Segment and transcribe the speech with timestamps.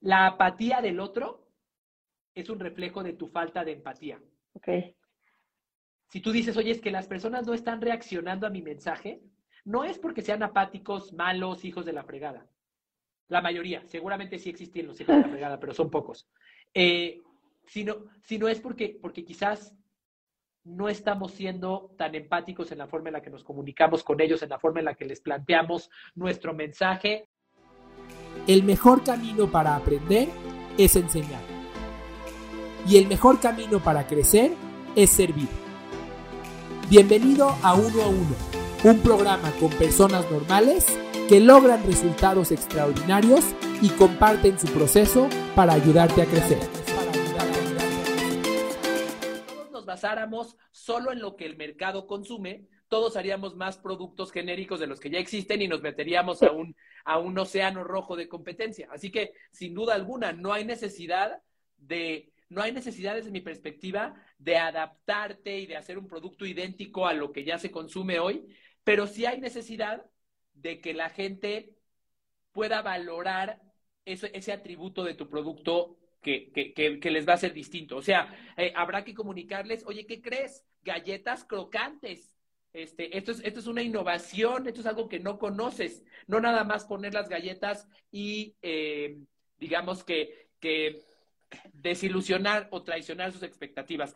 [0.00, 1.48] La apatía del otro
[2.34, 4.20] es un reflejo de tu falta de empatía.
[4.54, 4.68] Ok.
[6.08, 9.22] Si tú dices, oye, es que las personas no están reaccionando a mi mensaje,
[9.64, 12.46] no es porque sean apáticos, malos, hijos de la fregada.
[13.28, 16.28] La mayoría, seguramente sí existen los hijos de la fregada, pero son pocos.
[16.74, 17.22] Eh,
[17.66, 19.76] sino, sino es porque, porque quizás
[20.64, 24.42] no estamos siendo tan empáticos en la forma en la que nos comunicamos con ellos,
[24.42, 27.29] en la forma en la que les planteamos nuestro mensaje.
[28.50, 30.28] El mejor camino para aprender
[30.76, 31.40] es enseñar.
[32.84, 34.54] Y el mejor camino para crecer
[34.96, 35.46] es servir.
[36.88, 38.34] Bienvenido a Uno a Uno,
[38.82, 40.84] un programa con personas normales
[41.28, 43.44] que logran resultados extraordinarios
[43.82, 46.79] y comparten su proceso para ayudarte a crecer.
[50.00, 54.98] Basáramos solo en lo que el mercado consume, todos haríamos más productos genéricos de los
[54.98, 58.88] que ya existen y nos meteríamos a un, a un océano rojo de competencia.
[58.90, 61.42] Así que, sin duda alguna, no hay necesidad
[61.76, 67.06] de, no hay necesidad desde mi perspectiva de adaptarte y de hacer un producto idéntico
[67.06, 68.46] a lo que ya se consume hoy,
[68.82, 70.06] pero sí hay necesidad
[70.54, 71.76] de que la gente
[72.52, 73.60] pueda valorar
[74.06, 77.96] ese, ese atributo de tu producto que, que, que, que, les va a ser distinto.
[77.96, 80.64] O sea, eh, habrá que comunicarles, oye, ¿qué crees?
[80.82, 82.34] Galletas crocantes.
[82.72, 86.04] Este, esto, es, esto es una innovación, esto es algo que no conoces.
[86.26, 89.18] No nada más poner las galletas y, eh,
[89.58, 91.02] digamos que, que
[91.72, 94.14] desilusionar o traicionar sus expectativas.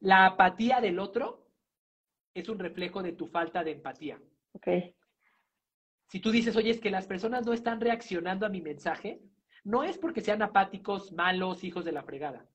[0.00, 1.46] La apatía del otro
[2.34, 4.20] es un reflejo de tu falta de empatía.
[4.52, 4.68] Ok.
[6.08, 9.20] Si tú dices, oye, es que las personas no están reaccionando a mi mensaje,
[9.66, 12.46] no es porque sean apáticos, malos, hijos de la fregada.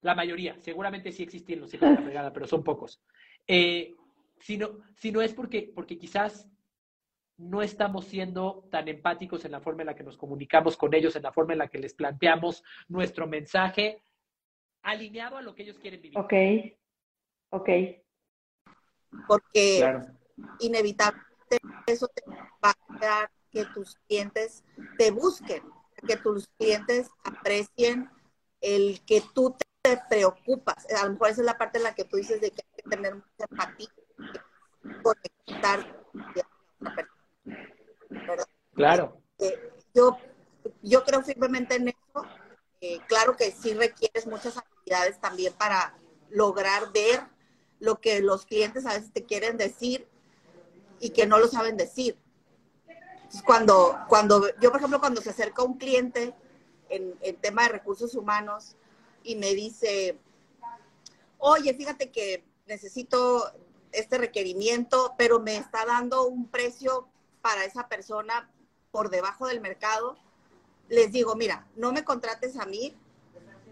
[0.00, 3.02] La mayoría, seguramente sí existen los hijos de la fregada, pero son pocos.
[3.46, 3.94] Eh,
[4.38, 6.48] sino, sino es porque, porque quizás
[7.36, 11.14] no estamos siendo tan empáticos en la forma en la que nos comunicamos con ellos,
[11.14, 14.02] en la forma en la que les planteamos nuestro mensaje,
[14.80, 16.18] alineado a lo que ellos quieren vivir.
[16.18, 16.32] Ok,
[17.50, 17.68] ok.
[19.28, 20.06] Porque claro.
[20.60, 22.22] inevitablemente eso te
[22.64, 24.64] va a dar que tus clientes
[24.96, 25.62] te busquen,
[26.06, 28.10] que tus clientes aprecien
[28.60, 30.86] el que tú te preocupas.
[30.94, 32.82] A lo mejor esa es la parte en la que tú dices de que hay
[32.82, 33.88] que tener mucha empatía,
[35.02, 36.00] conectar
[38.10, 38.46] ¿verdad?
[38.74, 39.22] Claro.
[39.38, 40.18] Eh, yo,
[40.82, 42.26] yo creo firmemente en eso.
[42.80, 45.98] Eh, claro que sí requieres muchas habilidades también para
[46.30, 47.20] lograr ver
[47.78, 50.08] lo que los clientes a veces te quieren decir
[50.98, 52.18] y que no lo saben decir.
[53.44, 56.34] Cuando, cuando yo, por ejemplo, cuando se acerca un cliente
[56.88, 58.76] en, en tema de recursos humanos
[59.22, 60.18] y me dice,
[61.38, 63.52] oye, fíjate que necesito
[63.92, 67.08] este requerimiento, pero me está dando un precio
[67.40, 68.50] para esa persona
[68.90, 70.16] por debajo del mercado,
[70.88, 72.96] les digo, mira, no me contrates a mí,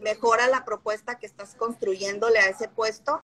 [0.00, 3.20] mejora la propuesta que estás construyéndole a ese puesto